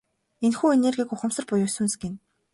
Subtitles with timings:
[0.45, 2.17] Энэхүү энергийг ухамсар буюу сүнс гэнэ.